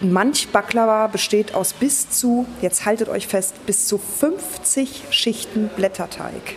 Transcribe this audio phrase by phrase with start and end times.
[0.00, 6.54] Manch Baklava besteht aus bis zu, jetzt haltet euch fest, bis zu 50 Schichten Blätterteig.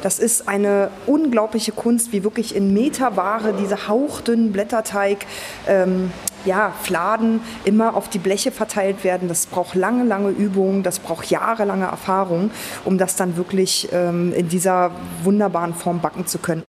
[0.00, 5.26] Das ist eine unglaubliche Kunst, wie wirklich in Meterware diese hauchdünnen Blätterteig
[5.68, 6.10] ähm,
[6.46, 9.28] ja, Fladen immer auf die Bleche verteilt werden.
[9.28, 12.50] Das braucht lange, lange Übung, das braucht jahrelange Erfahrung,
[12.84, 14.92] um das dann wirklich ähm, in dieser
[15.22, 16.64] wunderbaren Form backen zu können.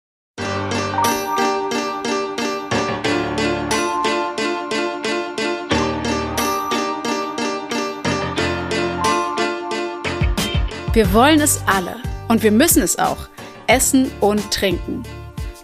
[10.93, 13.29] Wir wollen es alle und wir müssen es auch.
[13.69, 15.05] Essen und trinken.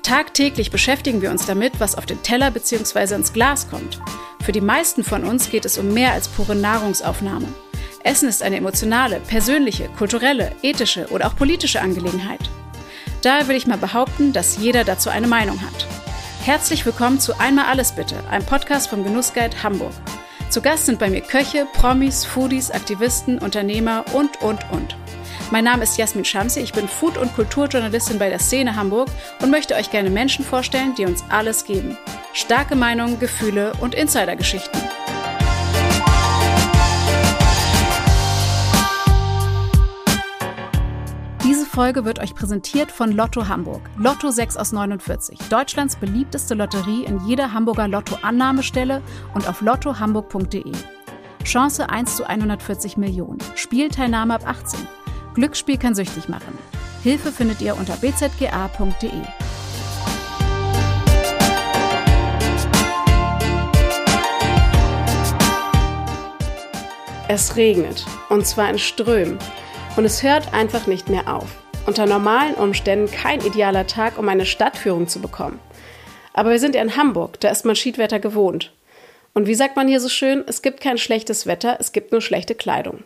[0.04, 3.16] Tagtäglich beschäftigen wir uns damit, was auf den Teller bzw.
[3.16, 4.00] ins Glas kommt.
[4.44, 7.48] Für die meisten von uns geht es um mehr als pure Nahrungsaufnahme.
[8.04, 12.48] Essen ist eine emotionale, persönliche, kulturelle, ethische oder auch politische Angelegenheit.
[13.22, 15.88] Daher will ich mal behaupten, dass jeder dazu eine Meinung hat.
[16.44, 19.94] Herzlich willkommen zu Einmal alles bitte, einem Podcast vom Genussguide Hamburg.
[20.50, 24.96] Zu Gast sind bei mir Köche, Promis, Foodies, Aktivisten, Unternehmer und, und, und.
[25.52, 29.08] Mein Name ist Jasmin Schamsi, ich bin Food- und Kulturjournalistin bei der Szene Hamburg
[29.40, 31.96] und möchte euch gerne Menschen vorstellen, die uns alles geben.
[32.32, 34.80] Starke Meinungen, Gefühle und Insidergeschichten.
[41.44, 43.88] Diese Folge wird euch präsentiert von Lotto Hamburg.
[43.96, 45.38] Lotto 6 aus 49.
[45.48, 49.00] Deutschlands beliebteste Lotterie in jeder Hamburger Lotto-Annahmestelle
[49.32, 50.72] und auf lottohamburg.de.
[51.44, 53.38] Chance 1 zu 140 Millionen.
[53.54, 54.80] Spielteilnahme ab 18.
[55.36, 56.58] Glücksspiel kann süchtig machen.
[57.02, 59.10] Hilfe findet ihr unter bzga.de.
[67.28, 69.38] Es regnet, und zwar in Strömen.
[69.98, 71.50] Und es hört einfach nicht mehr auf.
[71.84, 75.60] Unter normalen Umständen kein idealer Tag, um eine Stadtführung zu bekommen.
[76.32, 78.72] Aber wir sind ja in Hamburg, da ist man Schiedwetter gewohnt.
[79.34, 82.22] Und wie sagt man hier so schön, es gibt kein schlechtes Wetter, es gibt nur
[82.22, 83.04] schlechte Kleidung.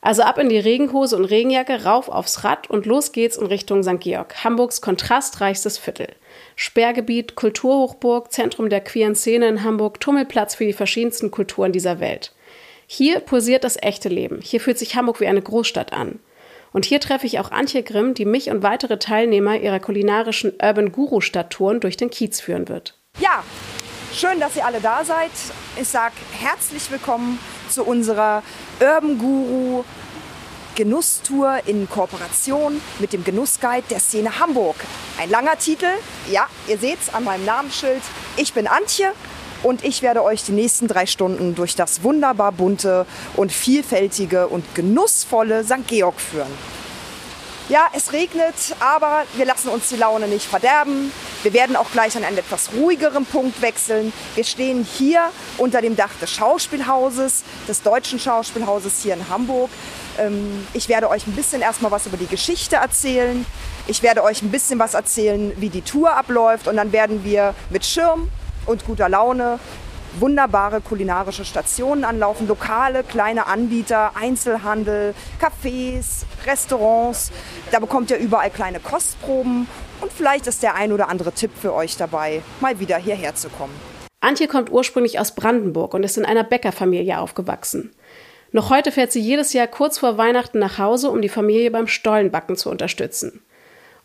[0.00, 3.82] Also ab in die Regenhose und Regenjacke, rauf aufs Rad und los geht's in Richtung
[3.82, 4.00] St.
[4.00, 6.08] Georg, Hamburgs kontrastreichstes Viertel.
[6.54, 12.32] Sperrgebiet, Kulturhochburg, Zentrum der queeren Szene in Hamburg, Tummelplatz für die verschiedensten Kulturen dieser Welt.
[12.86, 14.40] Hier pulsiert das echte Leben.
[14.42, 16.20] Hier fühlt sich Hamburg wie eine Großstadt an.
[16.72, 20.92] Und hier treffe ich auch Antje Grimm, die mich und weitere Teilnehmer ihrer kulinarischen Urban
[20.92, 22.98] Guru Stadttouren durch den Kiez führen wird.
[23.18, 23.42] Ja,
[24.14, 25.30] schön, dass ihr alle da seid.
[25.80, 28.42] Ich sage herzlich willkommen zu unserer
[28.80, 29.84] Urban Guru
[30.76, 34.76] Genusstour in Kooperation mit dem Genussguide der Szene Hamburg.
[35.18, 35.88] Ein langer Titel,
[36.30, 38.02] ja, ihr seht es an meinem Namensschild.
[38.36, 39.12] Ich bin Antje
[39.62, 43.06] und ich werde euch die nächsten drei Stunden durch das wunderbar bunte
[43.36, 45.86] und vielfältige und genussvolle St.
[45.86, 46.52] Georg führen.
[47.68, 51.10] Ja, es regnet, aber wir lassen uns die Laune nicht verderben.
[51.46, 54.12] Wir werden auch gleich an einen etwas ruhigeren Punkt wechseln.
[54.34, 59.70] Wir stehen hier unter dem Dach des Schauspielhauses, des Deutschen Schauspielhauses hier in Hamburg.
[60.18, 63.46] Ähm, ich werde euch ein bisschen erstmal was über die Geschichte erzählen.
[63.86, 66.66] Ich werde euch ein bisschen was erzählen, wie die Tour abläuft.
[66.66, 68.28] Und dann werden wir mit Schirm
[68.66, 69.60] und guter Laune
[70.18, 77.30] wunderbare kulinarische Stationen anlaufen, lokale kleine Anbieter, Einzelhandel, Cafés, Restaurants.
[77.70, 79.68] Da bekommt ihr überall kleine Kostproben
[80.00, 83.48] und vielleicht ist der ein oder andere Tipp für euch dabei, mal wieder hierher zu
[83.48, 83.74] kommen.
[84.20, 87.92] Antje kommt ursprünglich aus Brandenburg und ist in einer Bäckerfamilie aufgewachsen.
[88.52, 91.86] Noch heute fährt sie jedes Jahr kurz vor Weihnachten nach Hause, um die Familie beim
[91.86, 93.42] Stollenbacken zu unterstützen.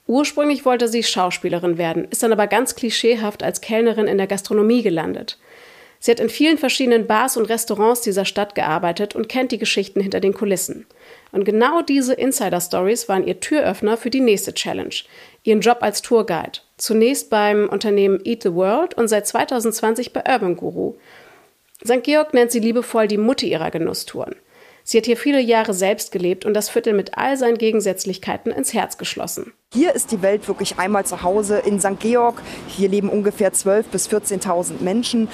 [0.08, 4.82] Ursprünglich wollte sie Schauspielerin werden, ist dann aber ganz klischeehaft als Kellnerin in der Gastronomie
[4.82, 5.40] gelandet.
[6.00, 10.02] Sie hat in vielen verschiedenen Bars und Restaurants dieser Stadt gearbeitet und kennt die Geschichten
[10.02, 10.88] hinter den Kulissen.
[11.32, 14.94] Und genau diese Insider-Stories waren ihr Türöffner für die nächste Challenge,
[15.44, 16.60] ihren Job als Tourguide.
[16.78, 20.96] Zunächst beim Unternehmen Eat the World und seit 2020 bei Urban Guru.
[21.84, 22.04] St.
[22.04, 24.36] Georg nennt sie liebevoll die Mutti ihrer Genusstouren.
[24.84, 28.74] Sie hat hier viele Jahre selbst gelebt und das Viertel mit all seinen Gegensätzlichkeiten ins
[28.74, 29.54] Herz geschlossen.
[29.74, 32.00] Hier ist die Welt wirklich einmal zu Hause in St.
[32.00, 32.42] Georg.
[32.68, 35.28] Hier leben ungefähr 12.000 bis 14.000 Menschen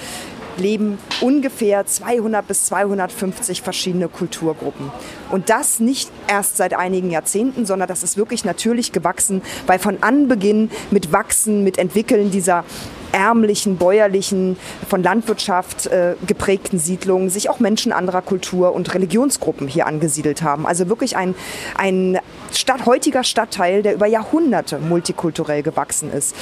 [0.58, 4.90] leben ungefähr 200 bis 250 verschiedene Kulturgruppen.
[5.30, 10.02] Und das nicht erst seit einigen Jahrzehnten, sondern das ist wirklich natürlich gewachsen, weil von
[10.02, 12.64] Anbeginn mit Wachsen, mit Entwickeln dieser
[13.12, 14.56] ärmlichen, bäuerlichen,
[14.88, 20.66] von Landwirtschaft äh, geprägten Siedlungen sich auch Menschen anderer Kultur und Religionsgruppen hier angesiedelt haben.
[20.66, 21.34] Also wirklich ein,
[21.76, 22.18] ein
[22.52, 26.34] Stadt, heutiger Stadtteil, der über Jahrhunderte multikulturell gewachsen ist.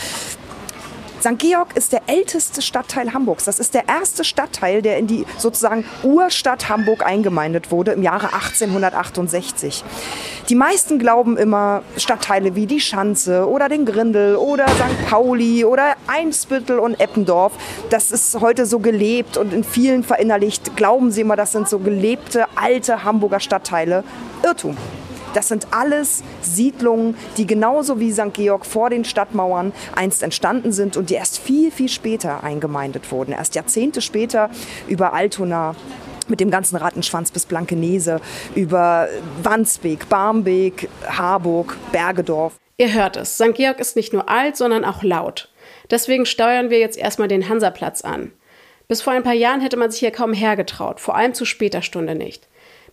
[1.21, 1.39] St.
[1.39, 3.45] Georg ist der älteste Stadtteil Hamburgs.
[3.45, 8.33] Das ist der erste Stadtteil, der in die sozusagen Urstadt Hamburg eingemeindet wurde im Jahre
[8.35, 9.83] 1868.
[10.49, 15.09] Die meisten glauben immer, Stadtteile wie die Schanze oder den Grindel oder St.
[15.09, 17.53] Pauli oder Einsbüttel und Eppendorf,
[17.91, 20.77] das ist heute so gelebt und in vielen verinnerlicht.
[20.77, 24.05] Glauben Sie immer, das sind so gelebte alte Hamburger Stadtteile.
[24.45, 24.77] Irrtum.
[25.37, 28.33] Das sind alles Siedlungen, die genauso wie St.
[28.33, 33.33] Georg vor den Stadtmauern einst entstanden sind und die erst viel, viel später eingemeindet wurden.
[33.33, 34.49] Erst Jahrzehnte später
[34.89, 35.77] über Altona,
[36.29, 38.23] mit dem ganzen Rattenschwanz bis Blankenese,
[38.55, 39.09] über
[39.43, 42.55] Wandsbek, Barmbek, Harburg, Bergedorf.
[42.79, 43.53] Ihr hört es, St.
[43.53, 45.51] Georg ist nicht nur alt, sondern auch laut.
[45.91, 48.33] Deswegen steuern wir jetzt erstmal den Hansaplatz an.
[48.89, 51.83] Bis vor ein paar Jahren hätte man sich hier kaum hergetraut, vor allem zu später
[51.83, 52.49] Stunde nicht.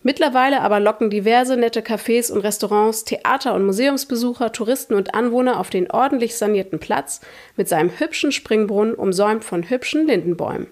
[0.06, 5.70] Mittlerweile aber locken diverse nette Cafés und Restaurants, Theater- und Museumsbesucher, Touristen und Anwohner auf
[5.70, 7.22] den ordentlich sanierten Platz
[7.56, 10.68] mit seinem hübschen Springbrunnen umsäumt von hübschen Lindenbäumen.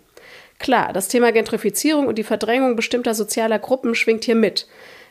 [0.59, 4.67] Klar, das Thema Gentrifizierung und die Verdrängung bestimmter sozialer Gruppen schwingt hier mit.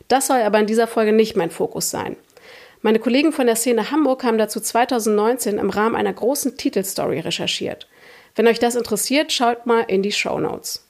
[0.06, 2.16] Das soll aber in dieser Folge nicht mein Fokus sein.
[2.82, 7.88] Meine Kollegen von der Szene Hamburg haben dazu 2019 im Rahmen einer großen Titelstory recherchiert.
[8.34, 10.89] Wenn euch das interessiert, schaut mal in die Show Notes.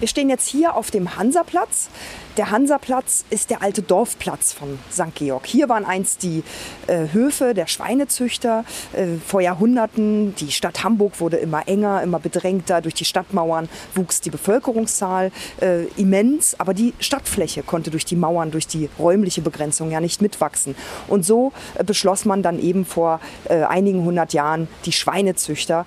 [0.00, 1.90] Wir stehen jetzt hier auf dem Hansaplatz.
[2.38, 5.14] Der Hansaplatz ist der alte Dorfplatz von St.
[5.14, 5.44] Georg.
[5.44, 6.42] Hier waren einst die
[6.86, 8.64] äh, Höfe der Schweinezüchter
[8.94, 10.34] äh, vor Jahrhunderten.
[10.36, 12.80] Die Stadt Hamburg wurde immer enger, immer bedrängter.
[12.80, 18.50] Durch die Stadtmauern wuchs die Bevölkerungszahl äh, immens, aber die Stadtfläche konnte durch die Mauern,
[18.50, 20.76] durch die räumliche Begrenzung ja nicht mitwachsen.
[21.08, 23.20] Und so äh, beschloss man dann eben vor
[23.50, 25.84] äh, einigen hundert Jahren die Schweinezüchter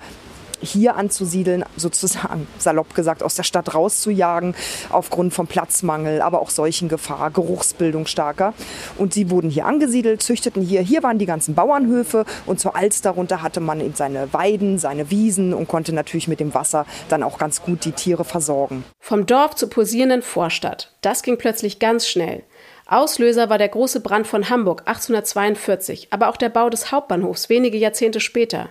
[0.64, 4.54] hier anzusiedeln, sozusagen salopp gesagt aus der Stadt rauszujagen,
[4.90, 8.54] aufgrund von Platzmangel, aber auch Seuchengefahr, Geruchsbildung starker.
[8.98, 10.80] Und sie wurden hier angesiedelt, züchteten hier.
[10.80, 15.10] Hier waren die ganzen Bauernhöfe und zur Alster darunter hatte man eben seine Weiden, seine
[15.10, 18.84] Wiesen und konnte natürlich mit dem Wasser dann auch ganz gut die Tiere versorgen.
[19.00, 20.92] Vom Dorf zur posierenden Vorstadt.
[21.00, 22.42] Das ging plötzlich ganz schnell.
[22.86, 27.78] Auslöser war der große Brand von Hamburg 1842, aber auch der Bau des Hauptbahnhofs wenige
[27.78, 28.68] Jahrzehnte später.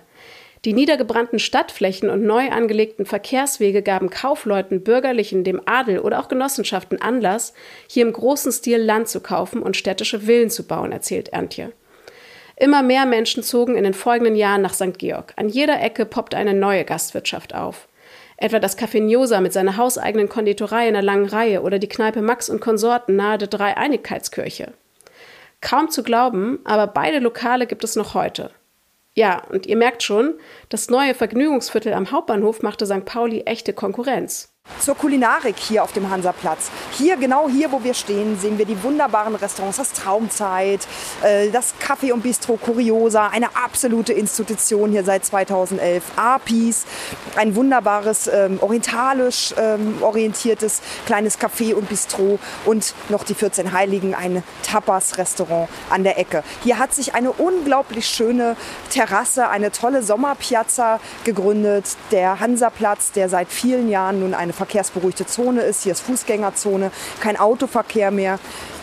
[0.64, 7.02] Die niedergebrannten Stadtflächen und neu angelegten Verkehrswege gaben Kaufleuten, Bürgerlichen, dem Adel oder auch Genossenschaften
[7.02, 7.52] Anlass,
[7.86, 11.72] hier im großen Stil Land zu kaufen und städtische Villen zu bauen, erzählt Antje.
[12.56, 14.98] Immer mehr Menschen zogen in den folgenden Jahren nach St.
[14.98, 15.34] Georg.
[15.36, 17.88] An jeder Ecke poppte eine neue Gastwirtschaft auf.
[18.38, 22.22] Etwa das Café Niosa mit seiner hauseigenen Konditorei in der langen Reihe oder die Kneipe
[22.22, 24.72] Max und Konsorten nahe der Dreieinigkeitskirche.
[25.60, 28.50] Kaum zu glauben, aber beide Lokale gibt es noch heute.
[29.16, 30.34] Ja, und ihr merkt schon,
[30.68, 33.04] das neue Vergnügungsviertel am Hauptbahnhof machte St.
[33.04, 34.53] Pauli echte Konkurrenz.
[34.80, 36.70] Zur Kulinarik hier auf dem Hansaplatz.
[36.92, 40.86] Hier, genau hier, wo wir stehen, sehen wir die wunderbaren Restaurants, das Traumzeit,
[41.22, 46.02] äh, das Café und Bistro Curiosa, eine absolute Institution hier seit 2011.
[46.16, 46.86] Apis,
[47.36, 54.14] ein wunderbares, ähm, orientalisch ähm, orientiertes kleines Café und Bistro und noch die 14 Heiligen,
[54.14, 56.42] ein Tapas-Restaurant an der Ecke.
[56.62, 58.56] Hier hat sich eine unglaublich schöne
[58.88, 61.84] Terrasse, eine tolle Sommerpiazza gegründet.
[62.12, 65.82] Der Hansaplatz, der seit vielen Jahren nun eine verkehrsberuhigte Zone ist.
[65.82, 66.90] Hier ist Fußgängerzone,
[67.20, 68.38] kein Autoverkehr mehr.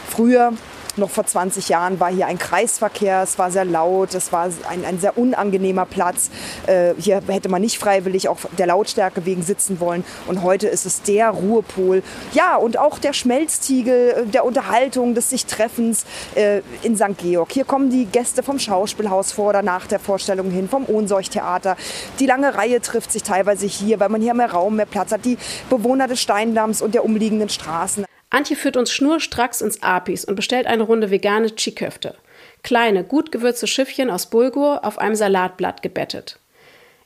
[0.09, 0.53] Früher
[0.97, 4.85] noch vor 20 Jahren war hier ein Kreisverkehr, es war sehr laut, es war ein,
[4.85, 6.29] ein sehr unangenehmer Platz.
[6.67, 10.03] Äh, hier hätte man nicht freiwillig auch der Lautstärke wegen sitzen wollen.
[10.27, 12.03] Und heute ist es der Ruhepol.
[12.33, 16.05] Ja, und auch der Schmelztiegel äh, der Unterhaltung, des sich Treffens
[16.35, 17.17] äh, in St.
[17.17, 17.51] Georg.
[17.51, 21.77] Hier kommen die Gäste vom Schauspielhaus vor oder nach der Vorstellung hin, vom Ohnseuchtheater.
[22.19, 25.25] Die lange Reihe trifft sich teilweise hier, weil man hier mehr Raum, mehr Platz hat.
[25.25, 25.37] Die
[25.69, 28.05] Bewohner des Steindamms und der umliegenden Straßen.
[28.31, 32.15] Antje führt uns schnurstracks ins Apis und bestellt eine Runde vegane Chiköfte.
[32.63, 36.39] Kleine, gut gewürzte Schiffchen aus Bulgur auf einem Salatblatt gebettet.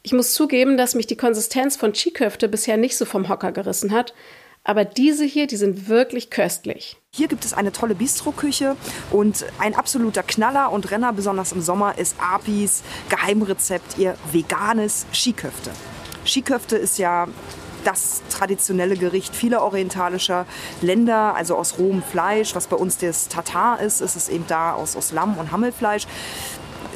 [0.04, 3.92] Ich muss zugeben, dass mich die Konsistenz von Chiköfte bisher nicht so vom Hocker gerissen
[3.92, 4.14] hat,
[4.64, 6.98] aber diese hier, die sind wirklich köstlich.
[7.12, 8.76] Hier gibt es eine tolle Bistroküche
[9.12, 15.72] und ein absoluter Knaller und Renner, besonders im Sommer, ist Apis Geheimrezept, ihr veganes Skiköfte.
[16.26, 17.28] Skiköfte ist ja
[17.86, 20.46] das traditionelle Gericht vieler orientalischer
[20.82, 22.56] Länder, also aus rohem Fleisch.
[22.56, 26.08] Was bei uns das Tatar ist, ist es eben da aus, aus Lamm- und Hammelfleisch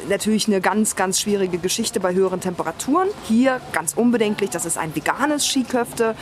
[0.08, 3.08] natürlich eine ganz, ganz schwierige Geschichte bei höheren Temperaturen.
[3.24, 6.14] Hier ganz unbedenklich, das ist ein veganes Skiköfte.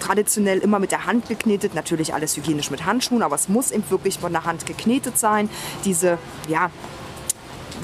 [0.00, 3.84] Traditionell immer mit der Hand geknetet, natürlich alles hygienisch mit Handschuhen, aber es muss eben
[3.90, 5.50] wirklich von der Hand geknetet sein.
[5.84, 6.70] Diese, ja,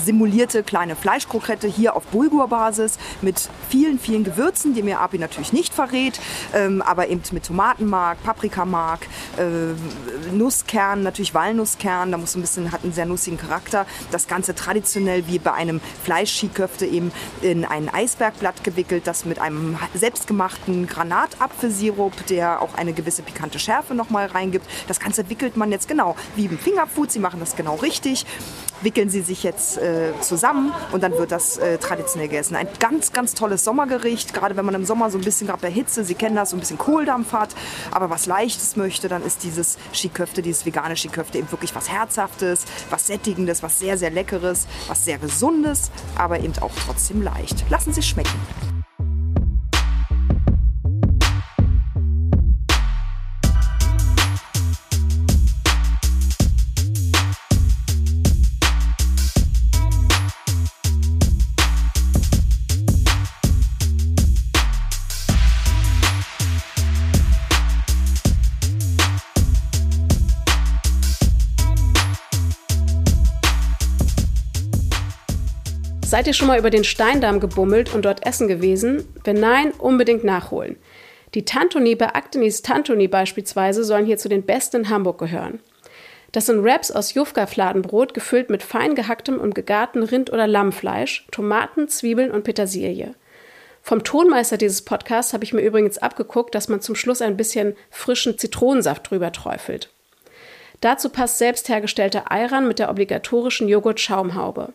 [0.05, 5.75] simulierte kleine Fleischkrokette hier auf Bulgur-Basis mit vielen, vielen Gewürzen, die mir Api natürlich nicht
[5.75, 6.21] verrät,
[6.55, 12.85] ähm, aber eben mit Tomatenmark, Paprikamark, äh, Nusskern, natürlich Walnusskern, da muss ein bisschen, hat
[12.85, 13.87] einen sehr nussigen Charakter.
[14.11, 17.13] Das Ganze traditionell wie bei einem Fleischskiköfte eben
[17.43, 23.95] in ein Eisbergblatt gewickelt, das mit einem selbstgemachten Granatapfelsirup, der auch eine gewisse pikante Schärfe
[23.95, 24.67] nochmal reingibt.
[24.89, 27.11] Das Ganze wickelt man jetzt genau wie im Fingerfood.
[27.11, 28.27] Sie machen das genau richtig
[28.83, 32.57] wickeln sie sich jetzt äh, zusammen und dann wird das äh, traditionell gegessen.
[32.57, 35.71] Ein ganz, ganz tolles Sommergericht, gerade wenn man im Sommer so ein bisschen gerade bei
[35.71, 37.55] Hitze, Sie kennen das, so ein bisschen Kohldampf hat,
[37.91, 42.65] aber was Leichtes möchte, dann ist dieses Skiköfte, dieses vegane Skiköfte eben wirklich was Herzhaftes,
[42.91, 47.65] was Sättigendes, was sehr, sehr Leckeres, was sehr Gesundes, aber eben auch trotzdem leicht.
[47.71, 48.76] Lassen Sie es schmecken.
[76.17, 79.07] Seid ihr schon mal über den Steindamm gebummelt und dort essen gewesen?
[79.25, 80.77] Wenn nein, unbedingt nachholen.
[81.35, 85.61] Die Tantoni bei Actinis Tantoni beispielsweise sollen hier zu den besten in Hamburg gehören.
[86.33, 91.87] Das sind Wraps aus Jufka-Fladenbrot gefüllt mit fein gehacktem und gegarten Rind- oder Lammfleisch, Tomaten,
[91.87, 93.15] Zwiebeln und Petersilie.
[93.83, 97.77] Vom Tonmeister dieses Podcasts habe ich mir übrigens abgeguckt, dass man zum Schluss ein bisschen
[97.91, 99.91] frischen Zitronensaft drüber träufelt.
[100.81, 104.73] Dazu passt selbst hergestellter Ayran mit der obligatorischen Joghurt-Schaumhaube.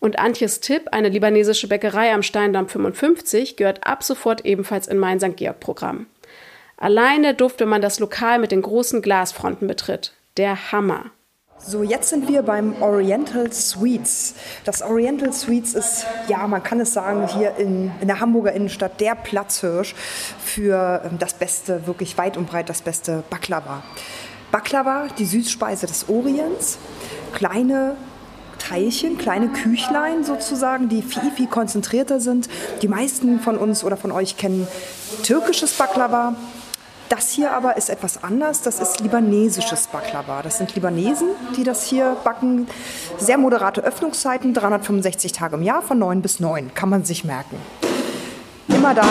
[0.00, 5.20] Und Antjes Tipp, eine libanesische Bäckerei am Steindamm 55, gehört ab sofort ebenfalls in mein
[5.20, 5.36] St.
[5.36, 6.06] Georg-Programm.
[6.78, 10.14] Allein der Duft, wenn man das Lokal mit den großen Glasfronten betritt.
[10.38, 11.10] Der Hammer.
[11.58, 14.34] So, jetzt sind wir beim Oriental Suites.
[14.64, 18.98] Das Oriental Suites ist, ja, man kann es sagen, hier in, in der Hamburger Innenstadt
[18.98, 19.94] der Platzhirsch
[20.42, 23.82] für ähm, das beste, wirklich weit und breit das beste Baklava.
[24.50, 26.78] Baklava, die Süßspeise des Orients.
[27.34, 27.96] Kleine
[28.60, 32.48] Teilchen, kleine Küchlein sozusagen, die viel, viel konzentrierter sind.
[32.82, 34.68] Die meisten von uns oder von euch kennen
[35.24, 36.36] türkisches Baklava.
[37.08, 38.62] Das hier aber ist etwas anders.
[38.62, 40.42] Das ist libanesisches Baklava.
[40.42, 42.68] Das sind Libanesen, die das hier backen.
[43.18, 47.56] Sehr moderate Öffnungszeiten, 365 Tage im Jahr von 9 bis 9, kann man sich merken.
[48.68, 49.06] Immer da,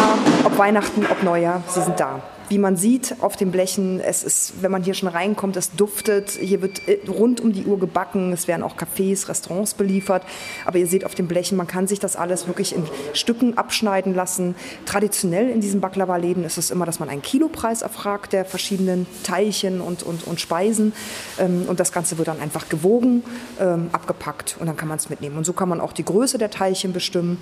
[0.45, 4.61] ob Weihnachten, ob Neujahr, sie sind da wie man sieht auf den Blechen, es ist,
[4.61, 6.31] wenn man hier schon reinkommt, es duftet.
[6.31, 8.33] Hier wird äh, rund um die Uhr gebacken.
[8.33, 10.23] Es werden auch Cafés, Restaurants beliefert.
[10.65, 14.15] Aber ihr seht auf den Blechen, man kann sich das alles wirklich in Stücken abschneiden
[14.15, 14.55] lassen.
[14.85, 19.81] Traditionell in diesen Baklava-Läden ist es immer, dass man einen Kilopreis erfragt der verschiedenen Teilchen
[19.81, 20.93] und, und, und Speisen.
[21.39, 23.23] Ähm, und das Ganze wird dann einfach gewogen,
[23.59, 25.37] ähm, abgepackt und dann kann man es mitnehmen.
[25.37, 27.41] Und so kann man auch die Größe der Teilchen bestimmen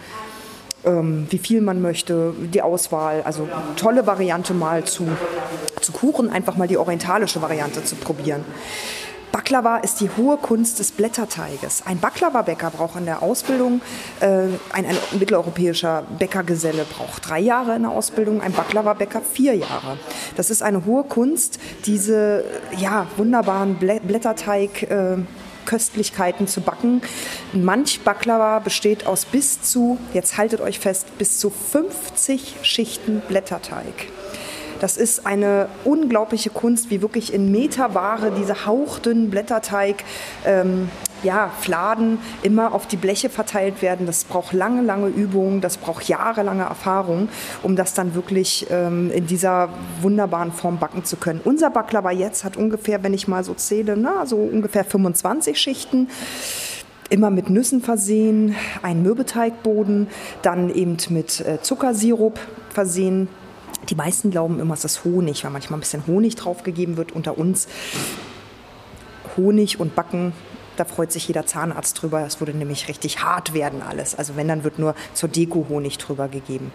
[0.85, 3.21] ähm, wie viel man möchte, die Auswahl.
[3.23, 5.07] Also tolle Variante mal zu,
[5.81, 8.43] zu Kuchen, einfach mal die orientalische Variante zu probieren.
[9.31, 11.83] Baklava ist die hohe Kunst des Blätterteiges.
[11.85, 13.81] Ein Baklava-Bäcker braucht in der Ausbildung,
[14.19, 14.25] äh,
[14.73, 19.99] ein, ein, mitteleuropäischer Bäckergeselle braucht drei Jahre in der Ausbildung, ein Baklava-Bäcker vier Jahre.
[20.35, 22.45] Das ist eine hohe Kunst, diese
[22.77, 24.83] ja, wunderbaren Blätterteig.
[24.83, 25.17] Äh,
[25.67, 27.01] Köstlichkeiten zu backen.
[27.53, 34.07] Manch Baklava besteht aus bis zu, jetzt haltet euch fest, bis zu 50 Schichten Blätterteig.
[34.79, 40.03] Das ist eine unglaubliche Kunst, wie wirklich in Meterware diese hauchdünnen Blätterteig
[40.45, 40.89] ähm,
[41.23, 44.05] ja, Fladen immer auf die Bleche verteilt werden.
[44.05, 47.29] Das braucht lange, lange Übung, das braucht jahrelange Erfahrung,
[47.63, 49.69] um das dann wirklich ähm, in dieser
[50.01, 51.41] wunderbaren Form backen zu können.
[51.43, 56.07] Unser Baklava jetzt hat ungefähr, wenn ich mal so zähle, na, so ungefähr 25 Schichten
[57.09, 60.07] immer mit Nüssen versehen, ein Mürbeteigboden,
[60.41, 63.29] dann eben mit äh, Zuckersirup versehen.
[63.89, 67.37] Die meisten glauben immer, es ist Honig, weil manchmal ein bisschen Honig draufgegeben wird unter
[67.37, 67.67] uns.
[69.37, 70.33] Honig und Backen
[70.77, 72.25] da freut sich jeder Zahnarzt drüber.
[72.25, 74.15] Es würde nämlich richtig hart werden alles.
[74.15, 76.71] Also wenn, dann wird nur zur Deko Honig drüber gegeben.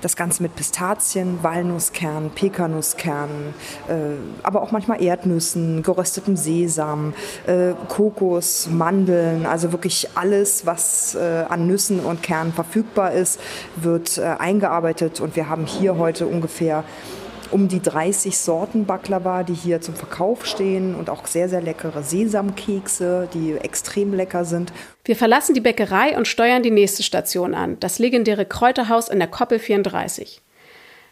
[0.00, 3.54] Das Ganze mit Pistazien, Walnusskernen, Pekanusskernen,
[3.88, 3.92] äh,
[4.42, 7.14] aber auch manchmal Erdnüssen, geröstetem Sesam,
[7.46, 13.40] äh, Kokos, Mandeln, also wirklich alles, was äh, an Nüssen und Kernen verfügbar ist,
[13.76, 15.20] wird äh, eingearbeitet.
[15.20, 16.84] Und wir haben hier heute ungefähr
[17.52, 22.02] um die 30 Sorten Baklava, die hier zum Verkauf stehen und auch sehr, sehr leckere
[22.02, 24.72] Sesamkekse, die extrem lecker sind.
[25.04, 29.28] Wir verlassen die Bäckerei und steuern die nächste Station an, das legendäre Kräuterhaus in der
[29.28, 30.40] Koppel 34.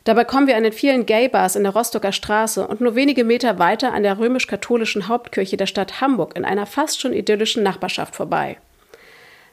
[0.04, 3.58] Dabei kommen wir an den vielen Gay-Bars in der Rostocker Straße und nur wenige Meter
[3.58, 8.56] weiter an der römisch-katholischen Hauptkirche der Stadt Hamburg in einer fast schon idyllischen Nachbarschaft vorbei.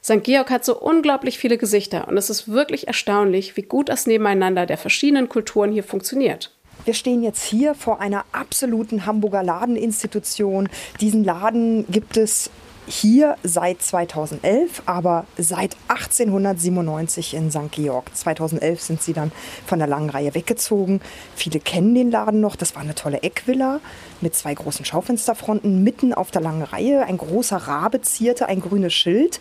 [0.04, 0.24] St.
[0.24, 4.66] Georg hat so unglaublich viele Gesichter und es ist wirklich erstaunlich, wie gut das Nebeneinander
[4.66, 6.52] der verschiedenen Kulturen hier funktioniert.
[6.90, 10.70] Wir stehen jetzt hier vor einer absoluten Hamburger Ladeninstitution.
[11.00, 12.50] Diesen Laden gibt es
[12.88, 17.72] hier seit 2011, aber seit 1897 in St.
[17.74, 18.10] Georg.
[18.16, 19.32] 2011 sind sie dann
[19.68, 21.00] von der langen Reihe weggezogen.
[21.36, 22.56] Viele kennen den Laden noch.
[22.56, 23.82] Das war eine tolle Eckvilla
[24.20, 27.06] mit zwei großen Schaufensterfronten mitten auf der langen Reihe.
[27.06, 29.40] Ein großer Rabe zierte ein grünes Schild.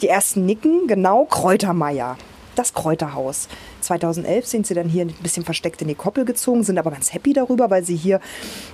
[0.00, 2.16] Die ersten nicken, genau Kräutermeier
[2.54, 3.48] das Kräuterhaus.
[3.80, 7.12] 2011 sind sie dann hier ein bisschen versteckt in die Koppel gezogen, sind aber ganz
[7.12, 8.20] happy darüber, weil sie hier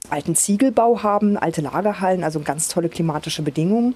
[0.08, 3.94] alten Ziegelbau haben, alte Lagerhallen, also ganz tolle klimatische Bedingungen.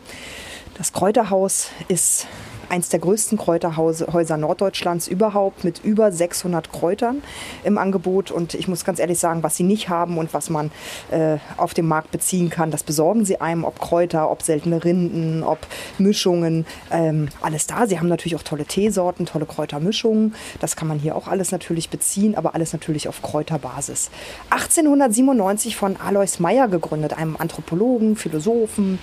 [0.77, 2.27] Das Kräuterhaus ist
[2.75, 7.23] eins der größten Kräuterhäuser Norddeutschlands überhaupt mit über 600 Kräutern
[7.63, 8.33] im Angebot.
[8.33, 10.73] Und ich muss ganz ehrlich sagen, was sie nicht haben und was man
[11.13, 15.45] äh, auf dem Markt beziehen kann, das besorgen sie einem, ob Kräuter, ob seltene Rinden,
[15.45, 15.61] ob
[15.99, 17.87] Mischungen, ähm, alles da.
[17.87, 20.35] Sie haben natürlich auch tolle Teesorten, tolle Kräutermischungen.
[20.59, 24.11] Das kann man hier auch alles natürlich beziehen, aber alles natürlich auf Kräuterbasis.
[24.51, 28.99] 1897 von Alois Meyer gegründet, einem Anthropologen, Philosophen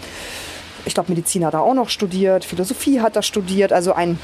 [0.86, 4.20] ich glaube, Medizin hat er auch noch studiert, Philosophie hat er studiert, also ein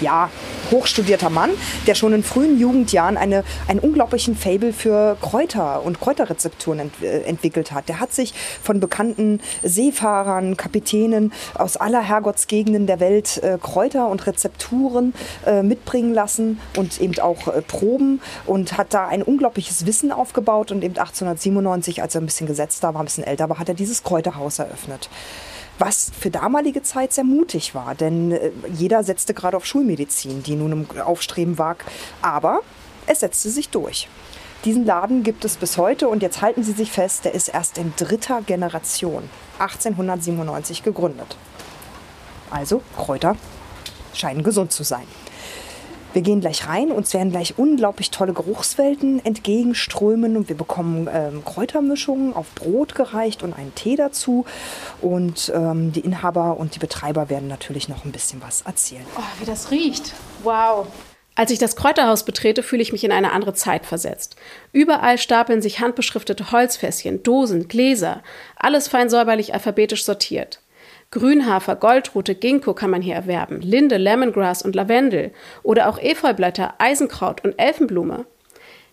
[0.00, 0.30] ja,
[0.70, 1.50] hochstudierter Mann,
[1.86, 7.22] der schon in frühen Jugendjahren eine, einen unglaublichen Fable für Kräuter und Kräuterrezepturen ent, äh,
[7.22, 7.88] entwickelt hat.
[7.88, 14.26] Der hat sich von bekannten Seefahrern, Kapitänen aus aller Herrgottsgegenden der Welt äh, Kräuter und
[14.26, 15.14] Rezepturen
[15.46, 20.72] äh, mitbringen lassen und eben auch äh, Proben und hat da ein unglaubliches Wissen aufgebaut
[20.72, 23.74] und eben 1897, als er ein bisschen gesetzter war, ein bisschen älter war, hat er
[23.74, 25.08] dieses Kräuterhaus eröffnet
[25.78, 30.56] was für damalige Zeit sehr mutig war, denn äh, jeder setzte gerade auf Schulmedizin, die
[30.56, 31.76] nun im Aufstreben war,
[32.22, 32.60] aber
[33.06, 34.08] es setzte sich durch.
[34.64, 37.78] Diesen Laden gibt es bis heute und jetzt halten Sie sich fest, der ist erst
[37.78, 39.28] in dritter Generation,
[39.58, 41.36] 1897 gegründet.
[42.50, 43.36] Also Kräuter
[44.12, 45.06] scheinen gesund zu sein.
[46.16, 51.44] Wir gehen gleich rein, uns werden gleich unglaublich tolle Geruchswelten entgegenströmen und wir bekommen ähm,
[51.44, 54.46] Kräutermischungen auf Brot gereicht und einen Tee dazu.
[55.02, 59.04] Und ähm, die Inhaber und die Betreiber werden natürlich noch ein bisschen was erzählen.
[59.18, 60.14] Oh, wie das riecht.
[60.42, 60.86] Wow.
[61.34, 64.36] Als ich das Kräuterhaus betrete, fühle ich mich in eine andere Zeit versetzt.
[64.72, 68.22] Überall stapeln sich handbeschriftete Holzfässchen, Dosen, Gläser,
[68.56, 70.60] alles fein säuberlich alphabetisch sortiert.
[71.16, 75.32] Grünhafer, Goldrute, Ginkgo kann man hier erwerben, Linde, Lemongrass und Lavendel
[75.62, 78.26] oder auch Efeublätter, Eisenkraut und Elfenblume.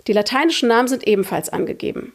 [0.07, 2.13] Die lateinischen Namen sind ebenfalls angegeben.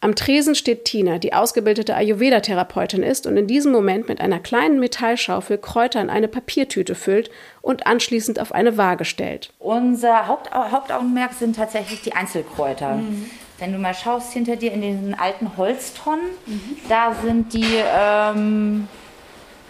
[0.00, 4.78] Am Tresen steht Tina, die ausgebildete Ayurveda-Therapeutin ist und in diesem Moment mit einer kleinen
[4.78, 9.52] Metallschaufel Kräuter in eine Papiertüte füllt und anschließend auf eine Waage stellt.
[9.58, 12.94] Unser Haupt Hauptaugenmerk sind tatsächlich die Einzelkräuter.
[12.94, 13.28] Mhm.
[13.58, 16.76] Wenn du mal schaust hinter dir in den alten Holztonnen, mhm.
[16.88, 18.86] da sind die ähm,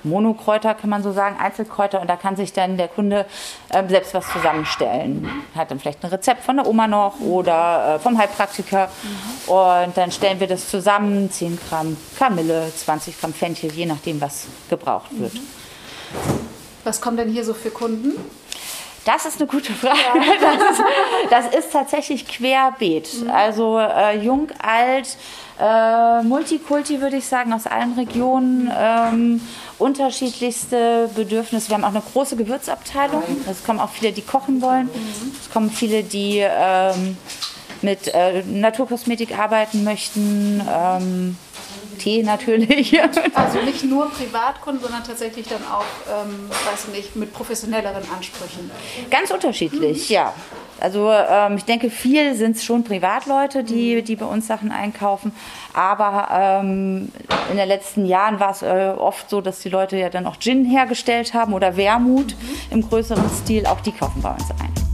[0.05, 2.01] Monokräuter, kann man so sagen, Einzelkräuter.
[2.01, 3.27] Und da kann sich dann der Kunde
[3.71, 5.29] äh, selbst was zusammenstellen.
[5.55, 8.89] Hat dann vielleicht ein Rezept von der Oma noch oder äh, vom Heilpraktiker.
[8.89, 9.53] Mhm.
[9.53, 11.31] Und dann stellen wir das zusammen.
[11.31, 15.35] 10 Gramm Kamille, 20 Gramm Fenchel, je nachdem, was gebraucht wird.
[15.35, 15.41] Mhm.
[16.85, 18.13] Was kommen denn hier so für Kunden?
[19.05, 19.99] Das ist eine gute Frage.
[20.15, 20.23] Ja.
[20.41, 20.85] Das, ist,
[21.31, 23.23] das, ist, tatsächlich querbeet.
[23.23, 23.31] Mhm.
[23.31, 25.17] Also äh, jung, alt,
[25.59, 28.71] äh, Multikulti würde ich sagen, aus allen Regionen.
[28.77, 29.41] Ähm,
[29.79, 31.69] unterschiedlichste Bedürfnisse.
[31.69, 33.23] Wir haben auch eine große Gewürzabteilung.
[33.51, 34.91] Es kommen auch viele, die kochen wollen.
[35.41, 37.17] Es kommen viele, die ähm,
[37.83, 40.61] mit äh, Naturkosmetik arbeiten möchten.
[40.69, 41.37] Ähm,
[41.99, 42.99] Tee natürlich.
[43.35, 45.85] Also nicht nur Privatkunden, sondern tatsächlich dann auch,
[46.25, 48.71] ähm, weiß nicht, mit professionelleren Ansprüchen.
[49.11, 50.15] Ganz unterschiedlich, mhm.
[50.15, 50.35] ja.
[50.81, 54.05] Also ähm, ich denke, viel sind es schon Privatleute, die, mhm.
[54.05, 55.33] die bei uns Sachen einkaufen.
[55.75, 57.11] Aber ähm,
[57.51, 60.39] in den letzten Jahren war es äh, oft so, dass die Leute ja dann auch
[60.39, 62.57] Gin hergestellt haben oder Wermut mhm.
[62.71, 63.67] im größeren Stil.
[63.67, 64.88] Auch die kaufen bei uns ein.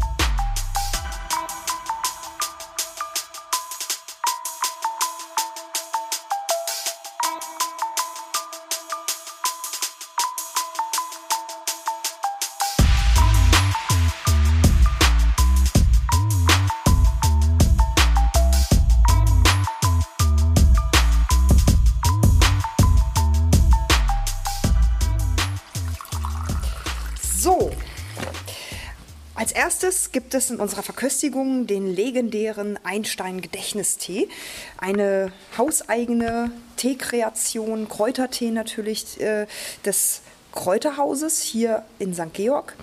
[30.35, 34.29] Es in unserer Verköstigung den legendären Einstein-Gedächtnistee.
[34.77, 39.47] Eine hauseigene Teekreation, Kräutertee natürlich äh,
[39.85, 42.33] des Kräuterhauses hier in St.
[42.33, 42.77] Georg.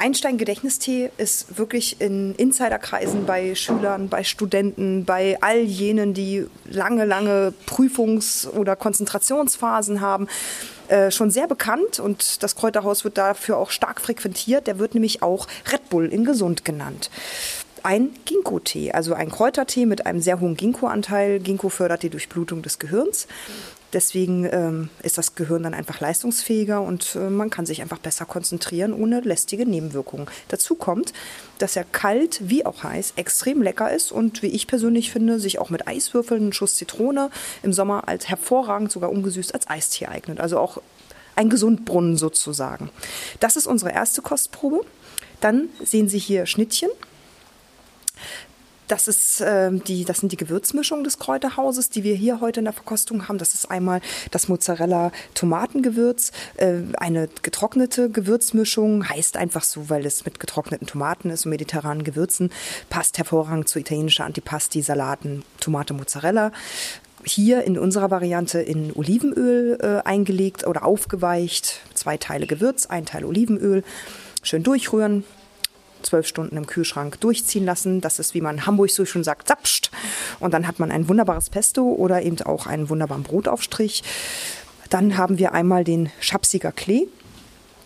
[0.00, 7.52] Einstein-Gedächtnistee ist wirklich in Insiderkreisen bei Schülern, bei Studenten, bei all jenen, die lange, lange
[7.66, 10.26] Prüfungs- oder Konzentrationsphasen haben,
[10.88, 14.66] äh, schon sehr bekannt und das Kräuterhaus wird dafür auch stark frequentiert.
[14.66, 17.10] Der wird nämlich auch Red Bull in Gesund genannt.
[17.82, 21.40] ein Ginkgo-Tee, also ein Kräutertee mit einem sehr hohen Ginkgo-Anteil.
[21.40, 23.26] Ginkgo fördert die Durchblutung des Gehirns.
[23.92, 28.24] Deswegen ähm, ist das Gehirn dann einfach leistungsfähiger und äh, man kann sich einfach besser
[28.24, 30.26] konzentrieren ohne lästige Nebenwirkungen.
[30.48, 31.12] Dazu kommt,
[31.58, 35.58] dass er kalt wie auch heiß extrem lecker ist und wie ich persönlich finde, sich
[35.58, 37.30] auch mit Eiswürfeln, einen Schuss Zitrone
[37.62, 40.40] im Sommer als hervorragend, sogar ungesüßt als Eistee eignet.
[40.40, 40.80] Also auch
[41.34, 42.90] ein Gesundbrunnen sozusagen.
[43.40, 44.84] Das ist unsere erste Kostprobe.
[45.40, 46.90] Dann sehen Sie hier Schnittchen
[48.90, 52.64] das, ist, äh, die, das sind die Gewürzmischungen des Kräuterhauses, die wir hier heute in
[52.64, 53.38] der Verkostung haben.
[53.38, 54.00] Das ist einmal
[54.30, 61.46] das Mozzarella-Tomatengewürz, äh, eine getrocknete Gewürzmischung, heißt einfach so, weil es mit getrockneten Tomaten ist
[61.46, 62.50] und mediterranen Gewürzen,
[62.88, 66.52] passt hervorragend zu italienischer Antipasti, Salaten, Tomate, Mozzarella
[67.22, 71.80] hier in unserer Variante in Olivenöl äh, eingelegt oder aufgeweicht.
[71.92, 73.84] Zwei Teile Gewürz, ein Teil Olivenöl.
[74.42, 75.24] Schön durchrühren,
[76.02, 78.00] zwölf Stunden im Kühlschrank durchziehen lassen.
[78.00, 79.90] Das ist, wie man in Hamburg so schon sagt, zapscht.
[80.38, 84.02] Und dann hat man ein wunderbares Pesto oder eben auch einen wunderbaren Brotaufstrich.
[84.88, 87.06] Dann haben wir einmal den Schapsiger Klee.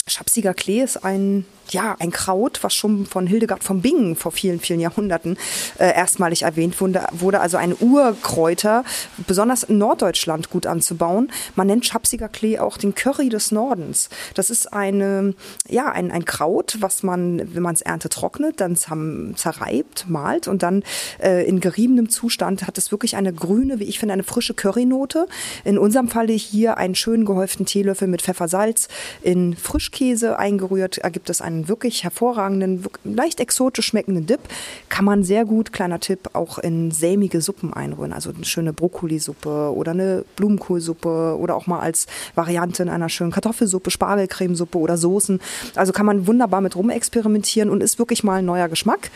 [0.07, 4.61] Schapsiger Klee ist ein ja, ein Kraut, was schon von Hildegard von Bingen vor vielen,
[4.61, 5.37] vielen Jahrhunderten
[5.79, 8.85] äh, erstmalig erwähnt wurde, wurde also ein Urkräuter,
[9.27, 11.31] besonders in Norddeutschland gut anzubauen.
[11.55, 14.09] Man nennt Schapsiger Klee auch den Curry des Nordens.
[14.35, 15.35] Das ist eine,
[15.68, 20.62] ja, ein, ein Kraut, was man, wenn man es ernte, trocknet, dann zerreibt, malt und
[20.62, 20.83] dann
[21.22, 25.27] äh, in geriebenem Zustand hat es wirklich eine grüne, wie ich finde, eine frische Currynote.
[25.64, 28.88] In unserem Falle hier einen schön gehäuften Teelöffel mit Pfeffersalz
[29.22, 34.40] in Frischkäse eingerührt, ergibt es einen einen wirklich hervorragenden, leicht exotisch schmeckenden Dip.
[34.88, 38.12] Kann man sehr gut, kleiner Tipp, auch in sämige Suppen einrühren.
[38.12, 43.32] Also eine schöne Brokkolisuppe oder eine Blumenkohlsuppe oder auch mal als Variante in einer schönen
[43.32, 45.40] Kartoffelsuppe, Spargelcremesuppe oder Soßen.
[45.74, 49.10] Also kann man wunderbar mit rumexperimentieren und ist wirklich mal ein neuer Geschmack.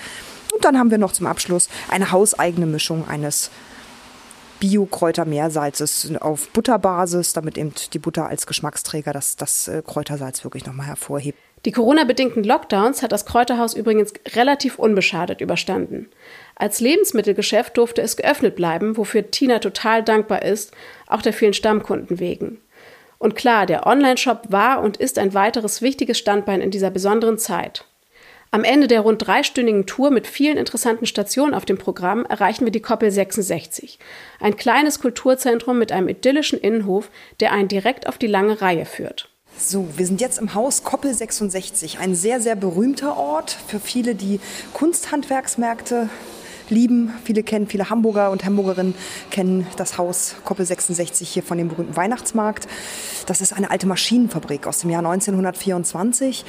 [0.54, 3.50] Und dann haben wir noch zum Abschluss eine hauseigene Mischung eines
[4.60, 10.86] Bio-Kräuter-Meersalzes auf Butterbasis, damit eben die Butter als Geschmacksträger das, das äh, Kräutersalz wirklich nochmal
[10.86, 11.38] hervorhebt.
[11.64, 16.08] Die Corona-bedingten Lockdowns hat das Kräuterhaus übrigens relativ unbeschadet überstanden.
[16.54, 20.72] Als Lebensmittelgeschäft durfte es geöffnet bleiben, wofür Tina total dankbar ist,
[21.08, 22.60] auch der vielen Stammkunden wegen.
[23.18, 27.84] Und klar, der Online-Shop war und ist ein weiteres wichtiges Standbein in dieser besonderen Zeit.
[28.50, 32.72] Am Ende der rund dreistündigen Tour mit vielen interessanten Stationen auf dem Programm erreichen wir
[32.72, 33.98] die Koppel 66,
[34.40, 39.28] ein kleines Kulturzentrum mit einem idyllischen Innenhof, der einen direkt auf die lange Reihe führt.
[39.60, 44.14] So, wir sind jetzt im Haus Koppel 66, ein sehr, sehr berühmter Ort für viele,
[44.14, 44.38] die
[44.72, 46.08] Kunsthandwerksmärkte
[46.68, 47.12] lieben.
[47.24, 48.94] Viele kennen, viele Hamburger und Hamburgerinnen
[49.32, 52.68] kennen das Haus Koppel 66 hier von dem berühmten Weihnachtsmarkt.
[53.26, 56.44] Das ist eine alte Maschinenfabrik aus dem Jahr 1924.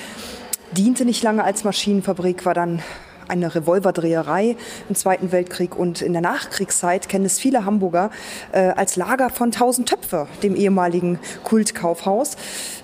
[0.78, 2.84] Diente nicht lange als Maschinenfabrik, war dann
[3.30, 4.56] eine Revolverdreherei
[4.90, 8.10] im Zweiten Weltkrieg und in der Nachkriegszeit kennen es viele Hamburger
[8.52, 12.36] äh, als Lager von Tausend Töpfe, dem ehemaligen Kultkaufhaus.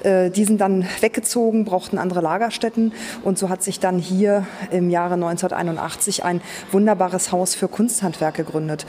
[0.04, 4.90] Äh, die sind dann weggezogen, brauchten andere Lagerstätten und so hat sich dann hier im
[4.90, 8.86] Jahre 1981 ein wunderbares Haus für Kunsthandwerk gegründet.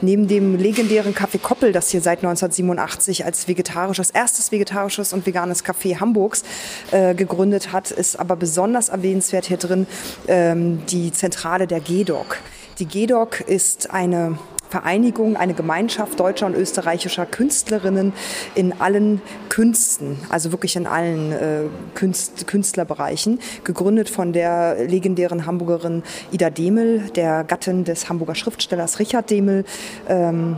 [0.00, 5.64] Neben dem legendären Café Koppel, das hier seit 1987 als vegetarisches, erstes vegetarisches und veganes
[5.64, 6.42] Café Hamburgs
[6.90, 9.86] äh, gegründet hat, ist aber besonders erwähnenswert hier drin
[10.28, 12.38] ähm, die die Zentrale der GEDOC.
[12.78, 14.38] Die GEDOC ist eine
[14.70, 18.14] Vereinigung, eine Gemeinschaft deutscher und österreichischer Künstlerinnen
[18.54, 21.62] in allen Künsten, also wirklich in allen äh,
[21.94, 29.30] Künst, Künstlerbereichen, gegründet von der legendären Hamburgerin Ida Demel, der Gattin des Hamburger Schriftstellers Richard
[29.30, 29.64] Demel.
[30.08, 30.56] Ähm,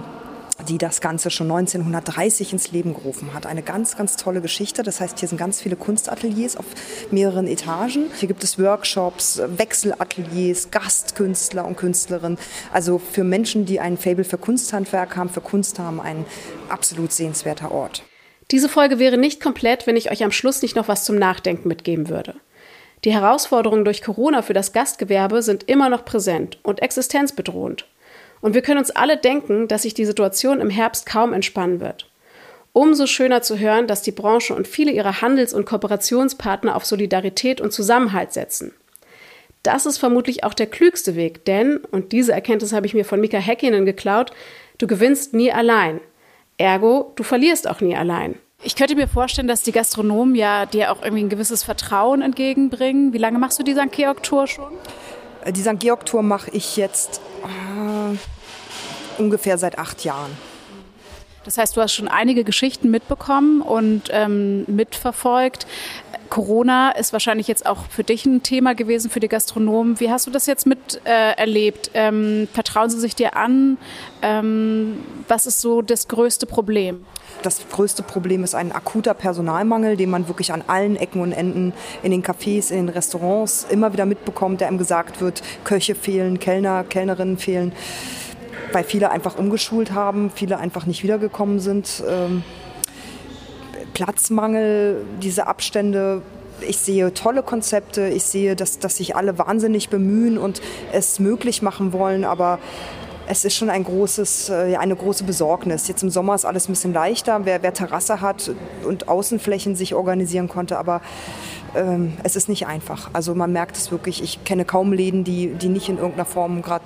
[0.67, 3.47] die das Ganze schon 1930 ins Leben gerufen hat.
[3.47, 4.83] Eine ganz, ganz tolle Geschichte.
[4.83, 6.67] Das heißt, hier sind ganz viele Kunstateliers auf
[7.11, 8.07] mehreren Etagen.
[8.19, 12.39] Hier gibt es Workshops, Wechselateliers, Gastkünstler und Künstlerinnen.
[12.73, 16.25] Also für Menschen, die ein Fable für Kunsthandwerk haben, für Kunst haben, ein
[16.69, 18.03] absolut sehenswerter Ort.
[18.51, 21.69] Diese Folge wäre nicht komplett, wenn ich euch am Schluss nicht noch was zum Nachdenken
[21.69, 22.35] mitgeben würde.
[23.05, 27.87] Die Herausforderungen durch Corona für das Gastgewerbe sind immer noch präsent und existenzbedrohend.
[28.41, 32.09] Und wir können uns alle denken, dass sich die Situation im Herbst kaum entspannen wird.
[32.73, 37.61] Umso schöner zu hören, dass die Branche und viele ihrer Handels- und Kooperationspartner auf Solidarität
[37.61, 38.73] und Zusammenhalt setzen.
[39.63, 43.21] Das ist vermutlich auch der klügste Weg, denn, und diese Erkenntnis habe ich mir von
[43.21, 44.31] Mika Häkkinen geklaut,
[44.79, 46.01] du gewinnst nie allein.
[46.57, 48.37] Ergo, du verlierst auch nie allein.
[48.63, 53.13] Ich könnte mir vorstellen, dass die Gastronomen ja dir auch irgendwie ein gewisses Vertrauen entgegenbringen.
[53.13, 53.93] Wie lange machst du die St.
[53.93, 54.73] Georg-Tour schon?
[55.49, 55.79] Äh, die St.
[55.79, 60.31] Georg-Tour mache ich jetzt äh, ungefähr seit acht Jahren.
[61.49, 65.67] Das heißt, du hast schon einige Geschichten mitbekommen und ähm, mitverfolgt.
[66.29, 69.99] Corona ist wahrscheinlich jetzt auch für dich ein Thema gewesen, für die Gastronomen.
[69.99, 71.73] Wie hast du das jetzt mit äh?
[71.95, 73.79] Ähm, vertrauen sie sich dir an?
[74.21, 77.07] Ähm, was ist so das größte Problem?
[77.41, 81.73] Das größte Problem ist ein akuter Personalmangel, den man wirklich an allen Ecken und Enden
[82.03, 86.41] in den Cafés, in den Restaurants immer wieder mitbekommt, der ihm gesagt wird, Köche fehlen,
[86.41, 87.73] Kellner, Kellnerinnen fehlen,
[88.73, 92.03] weil viele einfach umgeschult haben, viele einfach nicht wiedergekommen sind.
[92.09, 92.43] Ähm,
[93.95, 96.23] Platzmangel, diese Abstände.
[96.61, 100.61] Ich sehe tolle Konzepte, ich sehe, dass, dass sich alle wahnsinnig bemühen und
[100.93, 102.59] es möglich machen wollen, aber
[103.31, 105.87] es ist schon ein großes, äh, eine große Besorgnis.
[105.87, 108.51] Jetzt im Sommer ist alles ein bisschen leichter, wer, wer Terrasse hat
[108.85, 111.03] und Außenflächen sich organisieren konnte, aber
[111.77, 113.11] ähm, es ist nicht einfach.
[113.13, 116.63] Also man merkt es wirklich, ich kenne kaum Läden, die, die nicht in irgendeiner Form
[116.63, 116.85] gerade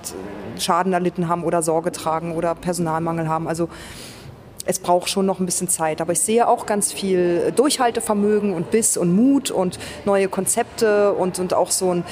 [0.59, 3.47] Schaden erlitten haben oder Sorge tragen oder Personalmangel haben.
[3.47, 3.69] Also
[4.65, 6.01] es braucht schon noch ein bisschen Zeit.
[6.01, 11.39] Aber ich sehe auch ganz viel Durchhaltevermögen und Biss und Mut und neue Konzepte und,
[11.39, 12.03] und auch so ein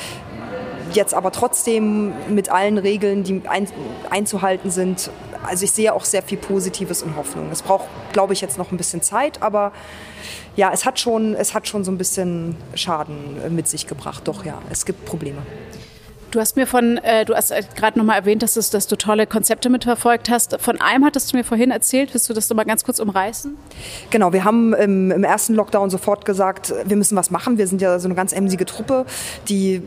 [0.93, 3.67] jetzt aber trotzdem mit allen Regeln, die ein,
[4.09, 5.09] einzuhalten sind.
[5.43, 7.49] Also ich sehe auch sehr viel Positives und Hoffnung.
[7.51, 9.71] Es braucht, glaube ich, jetzt noch ein bisschen Zeit, aber
[10.55, 14.27] ja, es hat schon, es hat schon so ein bisschen Schaden mit sich gebracht.
[14.27, 15.41] Doch ja, es gibt Probleme.
[16.31, 18.95] Du hast mir von, äh, du hast äh, gerade nochmal erwähnt, dass, es, dass du
[18.95, 20.57] tolle Konzepte mitverfolgt hast.
[20.61, 22.13] Von einem hattest du mir vorhin erzählt.
[22.13, 23.57] Willst du das nochmal ganz kurz umreißen?
[24.11, 27.57] Genau, wir haben im, im, ersten Lockdown sofort gesagt, wir müssen was machen.
[27.57, 29.05] Wir sind ja so eine ganz emsige Truppe,
[29.49, 29.81] die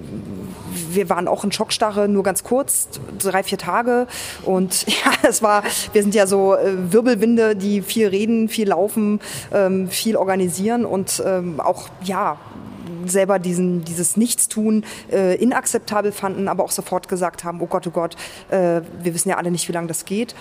[0.91, 4.07] wir waren auch in Schockstarre, nur ganz kurz, drei, vier Tage.
[4.45, 9.21] Und ja, es war, wir sind ja so äh, Wirbelwinde, die viel reden, viel laufen,
[9.53, 12.39] ähm, viel organisieren und ähm, auch, ja,
[13.07, 17.91] selber diesen, dieses Nichtstun äh, inakzeptabel fanden, aber auch sofort gesagt haben, oh Gott, oh
[17.91, 18.17] Gott,
[18.51, 20.35] äh, wir wissen ja alle nicht, wie lange das geht.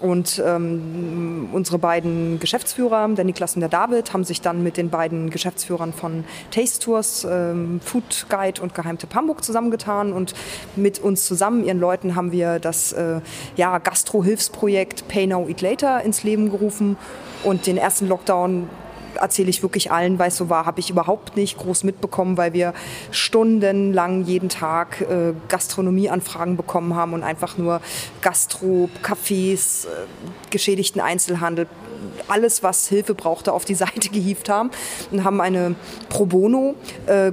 [0.00, 4.88] Und ähm, unsere beiden Geschäftsführer, der Niklas und der David, haben sich dann mit den
[4.88, 10.14] beiden Geschäftsführern von Taste Tours, ähm, Food Guide und Geheimtipp Hamburg zusammengetan.
[10.14, 10.34] Und
[10.74, 13.20] mit uns zusammen, ihren Leuten, haben wir das äh,
[13.56, 16.96] ja, Gastro-Hilfsprojekt Pay Now, Eat Later ins Leben gerufen.
[17.44, 18.68] Und den ersten Lockdown
[19.20, 22.52] erzähle ich wirklich allen, weil es so war, habe ich überhaupt nicht groß mitbekommen, weil
[22.52, 22.74] wir
[23.10, 27.80] stundenlang jeden Tag äh, Gastronomieanfragen bekommen haben und einfach nur
[28.22, 29.88] Gastro, Cafés, äh,
[30.50, 31.66] geschädigten Einzelhandel,
[32.28, 34.70] alles, was Hilfe brauchte, auf die Seite gehievt haben
[35.10, 35.74] und haben eine
[36.08, 36.74] Pro Bono
[37.06, 37.32] äh,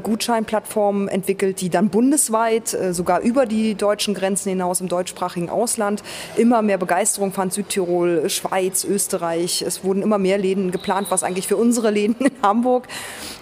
[1.08, 6.04] entwickelt, die dann bundesweit, äh, sogar über die deutschen Grenzen hinaus im deutschsprachigen Ausland
[6.36, 7.54] immer mehr Begeisterung fand.
[7.54, 9.62] Südtirol, Schweiz, Österreich.
[9.62, 12.88] Es wurden immer mehr Läden geplant, was eigentlich für unsere Läden in Hamburg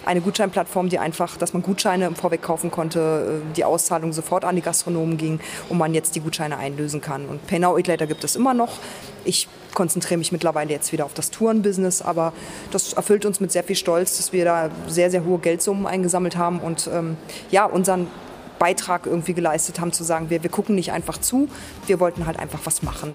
[0.04, 4.44] eine Gutscheinplattform, die einfach, dass man Gutscheine im Vorweg kaufen konnte, äh, die Auszahlung sofort
[4.44, 7.26] an die Gastronomen ging und man jetzt die Gutscheine einlösen kann.
[7.26, 8.74] Und Pay Now Eat Later gibt es immer noch.
[9.24, 12.32] Ich konzentriere mich mittlerweile jetzt wieder auf das Tourenbusiness, aber
[12.70, 16.36] das erfüllt uns mit sehr viel Stolz, dass wir da sehr, sehr hohe Geldsummen eingesammelt
[16.36, 17.16] haben und ähm,
[17.50, 18.06] ja, unseren
[18.58, 21.48] Beitrag irgendwie geleistet haben, zu sagen, wir, wir gucken nicht einfach zu,
[21.86, 23.12] wir wollten halt einfach was machen.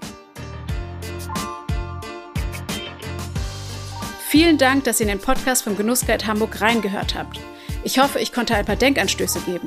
[4.32, 7.38] Vielen Dank, dass ihr in den Podcast vom Genussguide Hamburg reingehört habt.
[7.84, 9.66] Ich hoffe, ich konnte ein paar Denkanstöße geben.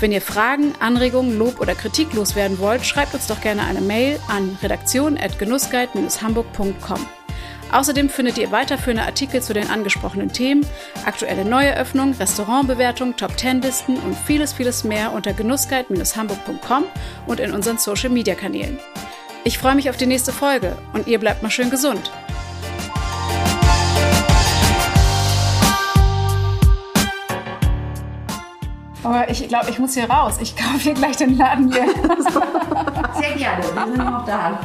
[0.00, 4.18] Wenn ihr Fragen, Anregungen, Lob oder Kritik loswerden wollt, schreibt uns doch gerne eine Mail
[4.28, 7.06] an redaktion.genussguide-hamburg.com.
[7.70, 10.64] Außerdem findet ihr weiterführende Artikel zu den angesprochenen Themen,
[11.04, 16.84] aktuelle Neueröffnungen, Restaurantbewertungen, Top-10-Listen und vieles, vieles mehr unter genussguide-hamburg.com
[17.26, 18.78] und in unseren Social-Media-Kanälen.
[19.44, 22.10] Ich freue mich auf die nächste Folge und ihr bleibt mal schön gesund.
[29.02, 30.36] Aber ich glaube, ich muss hier raus.
[30.40, 31.86] Ich kaufe hier gleich den Laden hier.
[33.20, 34.60] Sehr gerne, wir sind noch da.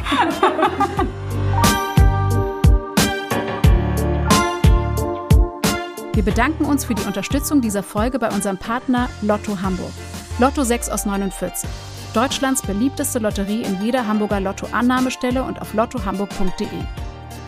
[6.14, 9.92] Wir bedanken uns für die Unterstützung dieser Folge bei unserem Partner Lotto Hamburg.
[10.40, 11.70] Lotto 6 aus 49.
[12.14, 16.68] Deutschlands beliebteste Lotterie in jeder Hamburger Lotto-Annahmestelle und auf lottohamburg.de.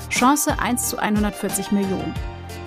[0.10, 2.14] Chance 1 zu 140 Millionen.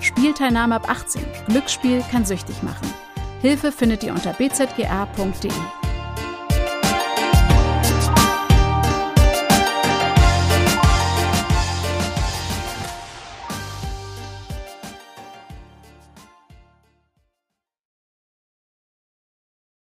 [0.01, 1.23] Spielteilnahme ab 18.
[1.47, 3.02] Glücksspiel kann süchtig machen.
[3.43, 5.51] Hilfe findet ihr unter bzga.de.